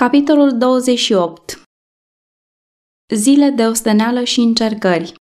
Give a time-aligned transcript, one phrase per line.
[0.00, 1.62] Capitolul 28
[3.14, 5.14] Zile de osteneală și încercări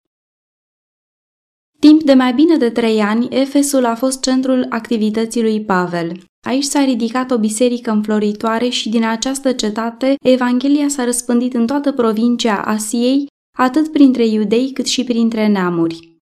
[1.81, 6.25] Timp de mai bine de trei ani, Efesul a fost centrul activității lui Pavel.
[6.47, 11.93] Aici s-a ridicat o biserică înfloritoare și din această cetate Evanghelia s-a răspândit în toată
[11.93, 13.27] provincia Asiei,
[13.59, 16.17] atât printre iudei cât și printre neamuri.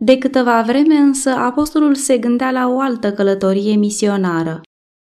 [0.00, 4.60] De câteva vreme însă apostolul se gândea la o altă călătorie misionară.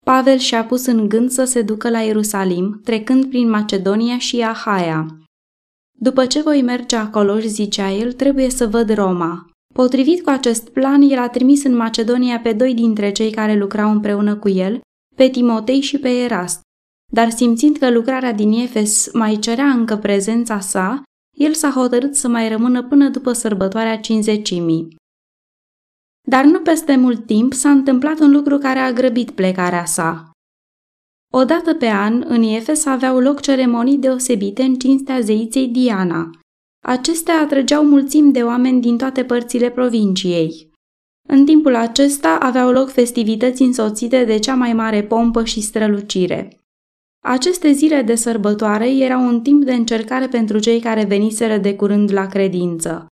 [0.04, 5.06] Pavel și-a pus în gând să se ducă la Ierusalim, trecând prin Macedonia și Ahaia.
[5.98, 9.50] După ce voi merge acolo, zicea el, trebuie să văd Roma.
[9.74, 13.90] Potrivit cu acest plan, el a trimis în Macedonia pe doi dintre cei care lucrau
[13.90, 14.80] împreună cu el,
[15.16, 16.60] pe Timotei și pe Erast.
[17.12, 21.02] Dar simțind că lucrarea din Efes mai cerea încă prezența sa,
[21.36, 24.96] el s-a hotărât să mai rămână până după sărbătoarea cinzecimii.
[26.26, 30.30] Dar nu peste mult timp s-a întâmplat un lucru care a grăbit plecarea sa.
[31.32, 36.30] Odată pe an, în Efes aveau loc ceremonii deosebite în cinstea zeiței Diana.
[36.84, 40.72] Acestea atrăgeau mulțimi de oameni din toate părțile provinciei.
[41.28, 46.58] În timpul acesta aveau loc festivități însoțite de cea mai mare pompă și strălucire.
[47.24, 52.12] Aceste zile de sărbătoare erau un timp de încercare pentru cei care veniseră de curând
[52.12, 53.06] la credință.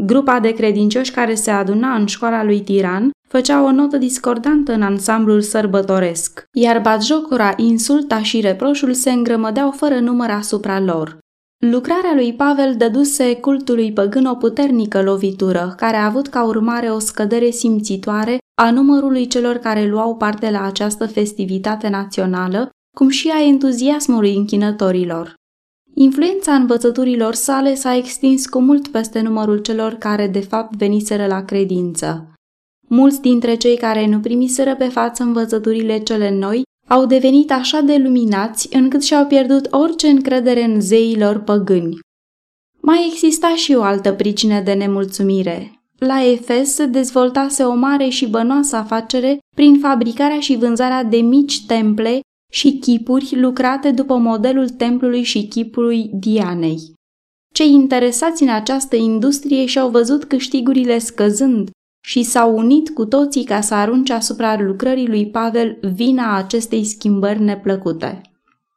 [0.00, 4.82] Grupa de credincioși care se aduna în școala lui Tiran făcea o notă discordantă în
[4.82, 11.18] ansamblul sărbătoresc, iar batjocura, insulta și reproșul se îngrămădeau fără număr asupra lor.
[11.66, 16.98] Lucrarea lui Pavel dăduse cultului păgân o puternică lovitură, care a avut ca urmare o
[16.98, 23.42] scădere simțitoare a numărului celor care luau parte la această festivitate națională, cum și a
[23.42, 25.34] entuziasmului închinătorilor.
[26.00, 31.44] Influența învățăturilor sale s-a extins cu mult peste numărul celor care de fapt veniseră la
[31.44, 32.32] credință.
[32.88, 37.96] Mulți dintre cei care nu primiseră pe față învățăturile cele noi au devenit așa de
[37.96, 41.98] luminați încât și-au pierdut orice încredere în zeilor păgâni.
[42.80, 45.82] Mai exista și o altă pricină de nemulțumire.
[45.96, 51.66] La Efes se dezvoltase o mare și bănoasă afacere prin fabricarea și vânzarea de mici
[51.66, 52.20] temple
[52.52, 56.92] și chipuri lucrate după modelul templului și chipului Dianei.
[57.54, 61.70] Cei interesați în această industrie și-au văzut câștigurile scăzând
[62.04, 67.42] și s-au unit cu toții ca să arunce asupra lucrării lui Pavel vina acestei schimbări
[67.42, 68.20] neplăcute.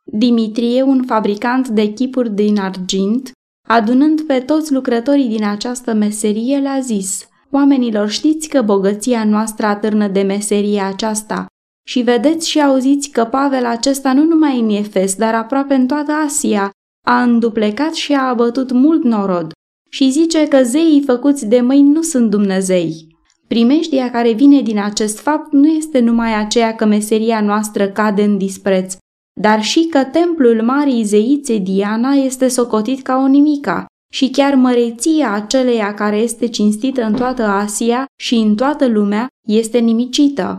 [0.04, 3.32] Dimitrie, un fabricant de chipuri din argint,
[3.68, 10.08] adunând pe toți lucrătorii din această meserie, le-a zis Oamenilor, știți că bogăția noastră atârnă
[10.08, 11.46] de meseria aceasta
[11.92, 16.12] și vedeți și auziți că Pavel acesta nu numai în Efes, dar aproape în toată
[16.12, 16.72] Asia,
[17.08, 19.52] a înduplecat și a abătut mult norod
[19.90, 23.08] și zice că zeii făcuți de mâini nu sunt Dumnezei.
[23.48, 28.38] Primejdia care vine din acest fapt nu este numai aceea că meseria noastră cade în
[28.38, 28.96] dispreț,
[29.42, 35.34] dar și că templul Marii Zeițe Diana este socotit ca o nimica și chiar măreția
[35.34, 40.58] aceleia care este cinstită în toată Asia și în toată lumea este nimicită.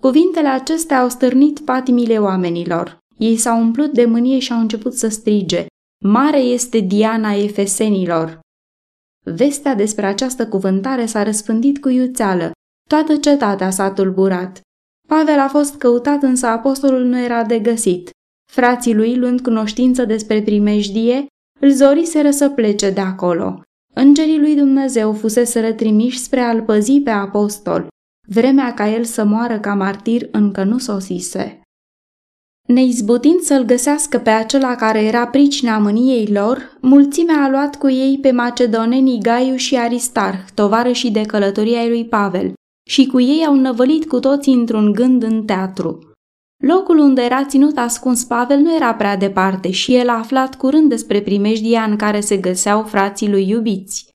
[0.00, 2.98] Cuvintele acestea au stârnit patimile oamenilor.
[3.18, 5.66] Ei s-au umplut de mânie și au început să strige.
[6.04, 8.40] Mare este Diana Efesenilor!
[9.24, 12.50] Vestea despre această cuvântare s-a răspândit cu iuțeală.
[12.88, 14.60] Toată cetatea s-a tulburat.
[15.08, 18.10] Pavel a fost căutat, însă apostolul nu era de găsit.
[18.52, 21.26] Frații lui, luând cunoștință despre primejdie,
[21.60, 23.62] îl zoriseră să plece de acolo.
[23.94, 27.88] Îngerii lui Dumnezeu fusese trimiși spre a-l păzi pe apostol.
[28.32, 31.60] Vremea ca el să moară ca martir încă nu sosise.
[32.68, 38.18] Neizbutind să-l găsească pe acela care era pricina mâniei lor, mulțimea a luat cu ei
[38.18, 42.52] pe macedonenii Gaiu și Aristarh, tovarășii de călătorie ai lui Pavel,
[42.90, 46.10] și cu ei au năvălit cu toții într-un gând în teatru.
[46.64, 50.88] Locul unde era ținut ascuns Pavel nu era prea departe și el a aflat curând
[50.88, 54.08] despre primejdia în care se găseau frații lui iubiți.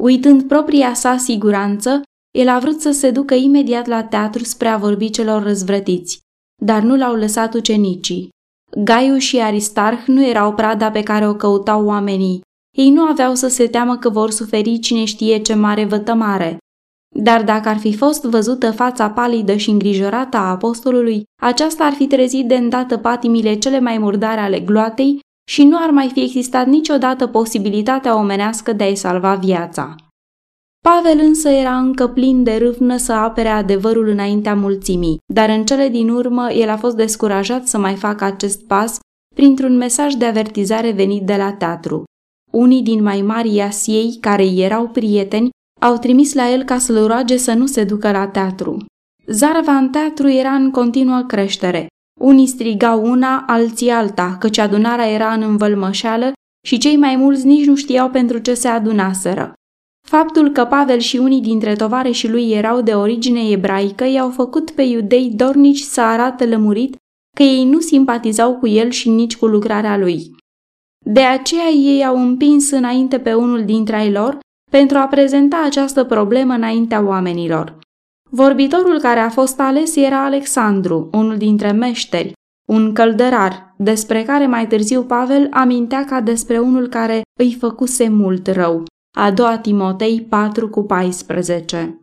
[0.00, 2.02] Uitând propria sa siguranță,
[2.38, 6.20] el a vrut să se ducă imediat la teatru spre a vorbi celor răzvrătiți,
[6.62, 8.28] dar nu l-au lăsat ucenicii.
[8.76, 12.40] Gaiu și Aristarh nu erau prada pe care o căutau oamenii.
[12.76, 16.58] Ei nu aveau să se teamă că vor suferi cine știe ce mare vătămare.
[17.16, 22.06] Dar dacă ar fi fost văzută fața palidă și îngrijorată a apostolului, aceasta ar fi
[22.06, 25.20] trezit de îndată patimile cele mai murdare ale gloatei
[25.50, 29.94] și nu ar mai fi existat niciodată posibilitatea omenească de a-i salva viața.
[30.80, 35.88] Pavel însă era încă plin de râvnă să apere adevărul înaintea mulțimii, dar în cele
[35.88, 38.98] din urmă el a fost descurajat să mai facă acest pas
[39.34, 42.04] printr-un mesaj de avertizare venit de la teatru.
[42.52, 47.36] Unii din mai mari Asiei, care erau prieteni, au trimis la el ca să-l roage
[47.36, 48.84] să nu se ducă la teatru.
[49.26, 51.86] Zarva în teatru era în continuă creștere.
[52.20, 56.32] Unii strigau una, alții alta, căci adunarea era în învălmășeală
[56.66, 59.52] și cei mai mulți nici nu știau pentru ce se adunaseră.
[60.08, 64.82] Faptul că Pavel și unii dintre tovarășii lui erau de origine ebraică i-au făcut pe
[64.82, 66.96] iudei dornici să arate lămurit
[67.36, 70.30] că ei nu simpatizau cu el și nici cu lucrarea lui.
[71.06, 74.38] De aceea ei au împins înainte pe unul dintre ai lor
[74.70, 77.78] pentru a prezenta această problemă înaintea oamenilor.
[78.30, 82.32] Vorbitorul care a fost ales era Alexandru, unul dintre meșteri,
[82.68, 88.46] un căldărar, despre care mai târziu Pavel amintea ca despre unul care îi făcuse mult
[88.46, 88.84] rău.
[89.16, 92.00] A doua Timotei 4 cu 14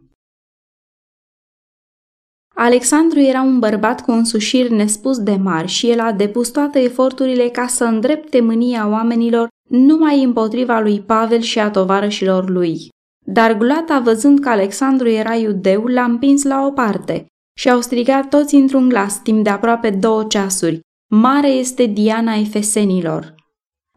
[2.56, 6.80] Alexandru era un bărbat cu un sușir nespus de mari și el a depus toate
[6.80, 12.90] eforturile ca să îndrepte mânia oamenilor numai împotriva lui Pavel și a tovarășilor lui.
[13.26, 17.26] Dar Glata, văzând că Alexandru era iudeu, l-a împins la o parte
[17.58, 20.80] și au strigat toți într-un glas timp de aproape două ceasuri.
[21.12, 23.35] Mare este Diana Efesenilor!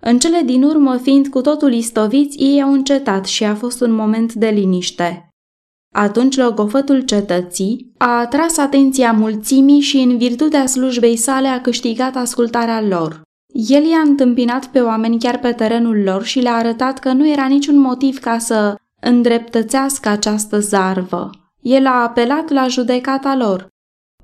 [0.00, 3.92] În cele din urmă, fiind cu totul istoviți, ei au încetat și a fost un
[3.92, 5.28] moment de liniște.
[5.94, 12.82] Atunci logofătul cetății a atras atenția mulțimii și în virtutea slujbei sale a câștigat ascultarea
[12.82, 13.22] lor.
[13.52, 17.46] El i-a întâmpinat pe oameni chiar pe terenul lor și le-a arătat că nu era
[17.46, 21.30] niciun motiv ca să îndreptățească această zarvă.
[21.60, 23.68] El a apelat la judecata lor.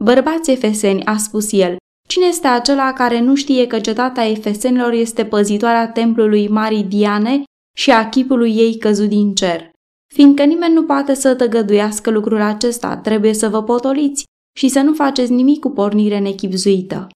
[0.00, 1.76] Bărbați efeseni, a spus el,
[2.14, 7.42] cine este acela care nu știe că cetatea efesenilor este păzitoarea templului Marii Diane
[7.76, 9.70] și a chipului ei căzut din cer?
[10.14, 14.24] Fiindcă nimeni nu poate să tăgăduiască lucrul acesta, trebuie să vă potoliți
[14.58, 17.06] și să nu faceți nimic cu pornire nechipzuită.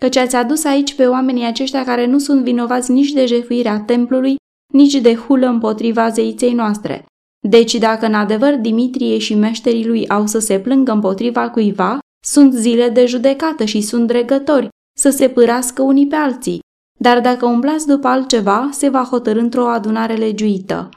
[0.00, 4.36] Căci ați adus aici pe oamenii aceștia care nu sunt vinovați nici de jefuirea templului,
[4.72, 7.04] nici de hulă împotriva zeiței noastre.
[7.48, 12.54] Deci dacă în adevăr Dimitrie și meșterii lui au să se plângă împotriva cuiva, sunt
[12.54, 14.68] zile de judecată și sunt dregători
[14.98, 16.60] să se pârască unii pe alții.
[17.00, 20.88] Dar dacă umblați după altceva, se va hotărâ într-o adunare legiuită.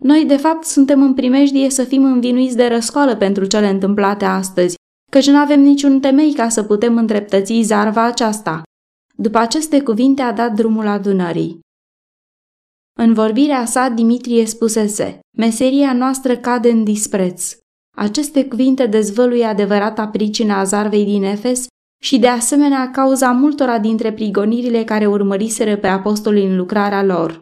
[0.00, 4.74] Noi, de fapt, suntem în primejdie să fim învinuiți de răscoală pentru cele întâmplate astăzi,
[5.10, 8.62] căci nu avem niciun temei ca să putem îndreptăți zarva aceasta.
[9.14, 11.60] După aceste cuvinte a dat drumul adunării.
[12.98, 17.56] În vorbirea sa, Dimitrie spusese, meseria noastră cade în dispreț.
[17.98, 21.66] Aceste cuvinte dezvăluie adevărata pricina a zarvei din Efes
[22.02, 27.40] și de asemenea cauza multora dintre prigonirile care urmăriseră pe apostoli în lucrarea lor.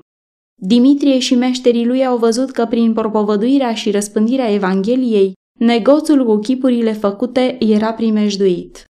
[0.62, 6.92] Dimitrie și meșterii lui au văzut că prin propovăduirea și răspândirea Evangheliei, negoțul cu chipurile
[6.92, 8.84] făcute era primejduit.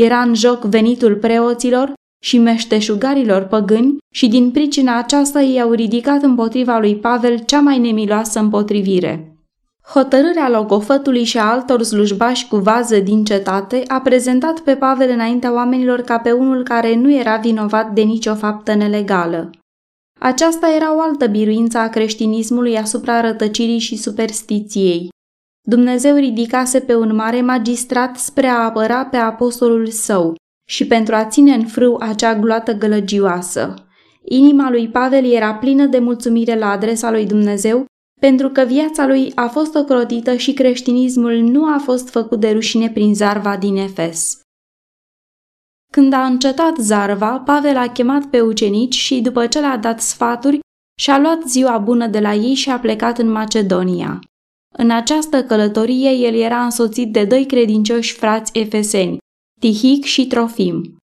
[0.00, 1.92] Era în joc venitul preoților
[2.24, 7.78] și meșteșugarilor păgâni și din pricina aceasta ei au ridicat împotriva lui Pavel cea mai
[7.78, 9.35] nemiloasă împotrivire.
[9.88, 15.52] Hotărârea logofătului și a altor slujbași cu vază din cetate a prezentat pe Pavel înaintea
[15.52, 19.50] oamenilor ca pe unul care nu era vinovat de nicio faptă nelegală.
[20.20, 25.08] Aceasta era o altă biruință a creștinismului asupra rătăcirii și superstiției.
[25.68, 30.34] Dumnezeu ridicase pe un mare magistrat spre a apăra pe apostolul său
[30.68, 33.74] și pentru a ține în frâu acea gloată gălăgioasă.
[34.24, 37.84] Inima lui Pavel era plină de mulțumire la adresa lui Dumnezeu
[38.20, 42.90] pentru că viața lui a fost ocrotită și creștinismul nu a fost făcut de rușine
[42.90, 44.40] prin zarva din Efes.
[45.92, 50.58] Când a încetat zarva, Pavel a chemat pe ucenici și, după ce le-a dat sfaturi,
[51.00, 54.20] și-a luat ziua bună de la ei și a plecat în Macedonia.
[54.74, 59.18] În această călătorie el era însoțit de doi credincioși frați efeseni,
[59.60, 60.96] Tihic și Trofim.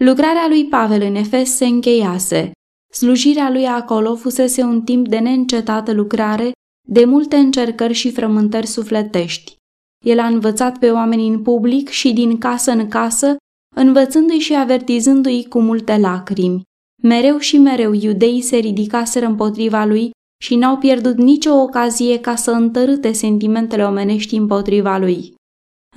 [0.00, 2.52] Lucrarea lui Pavel în Efes se încheiase.
[2.94, 6.52] Slujirea lui acolo fusese un timp de neîncetată lucrare,
[6.88, 9.56] de multe încercări și frământări sufletești.
[10.04, 13.36] El a învățat pe oameni în public și din casă în casă,
[13.76, 16.62] învățându-i și avertizându-i cu multe lacrimi.
[17.02, 20.10] Mereu și mereu iudeii se ridicaseră împotriva lui
[20.42, 25.34] și n-au pierdut nicio ocazie ca să întărâte sentimentele omenești împotriva lui.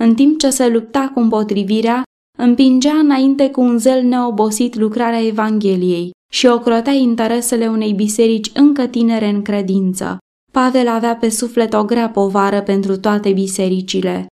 [0.00, 2.02] În timp ce se lupta cu împotrivirea,
[2.38, 9.28] împingea înainte cu un zel neobosit lucrarea Evangheliei și ocrotea interesele unei biserici încă tinere
[9.28, 10.18] în credință.
[10.52, 14.26] Pavel avea pe suflet o grea povară pentru toate bisericile.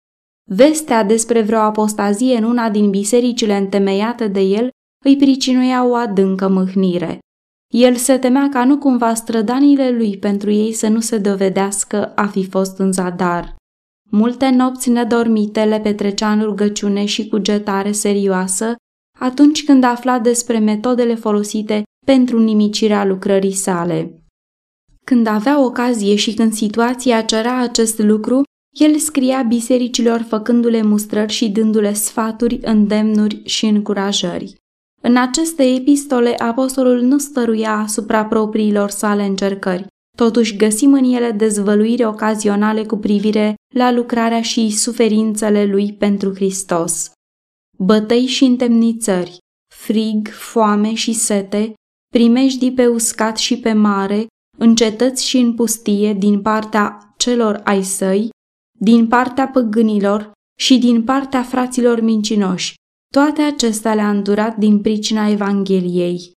[0.51, 4.69] Vestea despre vreo apostazie în una din bisericile întemeiate de el
[5.05, 7.19] îi pricinuia o adâncă mâhnire.
[7.75, 12.27] El se temea ca nu cumva strădanile lui pentru ei să nu se dovedească a
[12.27, 13.55] fi fost în zadar.
[14.11, 18.75] Multe nopți nedormite le petrecea în rugăciune și cugetare serioasă
[19.23, 24.23] atunci când afla despre metodele folosite pentru nimicirea lucrării sale.
[25.05, 28.43] Când avea ocazie și când situația cerea acest lucru,
[28.79, 34.55] el scria bisericilor făcându-le mustrări și dându-le sfaturi, îndemnuri și încurajări.
[35.01, 39.87] În aceste epistole, apostolul nu stăruia asupra propriilor sale încercări.
[40.17, 47.11] Totuși găsim în ele dezvăluiri ocazionale cu privire la lucrarea și suferințele lui pentru Hristos.
[47.85, 49.39] Bătăi și întemnițări,
[49.75, 51.75] frig, foame și sete,
[52.09, 54.27] primejdii pe uscat și pe mare,
[54.59, 58.29] în cetăți și în pustie din partea celor ai săi,
[58.79, 62.75] din partea păgânilor și din partea fraților mincinoși.
[63.15, 66.33] Toate acestea le-a îndurat din pricina Evangheliei.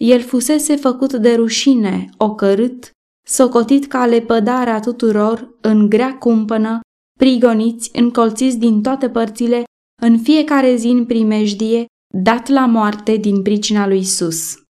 [0.00, 2.90] El fusese făcut de rușine, ocărât,
[3.26, 6.80] socotit ca lepădarea tuturor, în grea cumpănă,
[7.18, 9.62] prigoniți, încolțiți din toate părțile,
[10.02, 14.62] în fiecare zi în primejdie, dat la moarte din pricina lui Isus.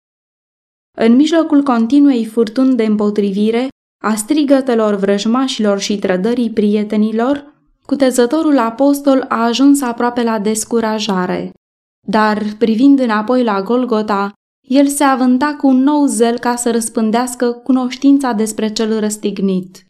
[0.99, 3.68] În mijlocul continuei furtuni de împotrivire,
[4.04, 11.52] a strigătelor vrăjmașilor și trădării prietenilor, cutezătorul apostol a ajuns aproape la descurajare.
[12.06, 14.33] Dar, privind înapoi la Golgota,
[14.68, 19.86] el se avânta cu un nou zel ca să răspândească cunoștința despre cel răstignit.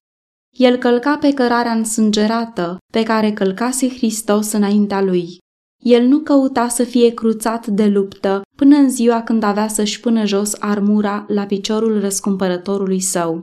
[0.56, 5.38] El călca pe cărarea însângerată pe care călcase Hristos înaintea lui.
[5.84, 10.24] El nu căuta să fie cruțat de luptă până în ziua când avea să-și pună
[10.24, 13.42] jos armura la piciorul răscumpărătorului său.